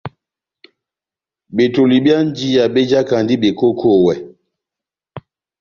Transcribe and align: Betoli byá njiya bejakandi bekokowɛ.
Betoli 1.55 1.97
byá 2.03 2.17
njiya 2.27 2.63
bejakandi 2.73 3.33
bekokowɛ. 3.41 4.15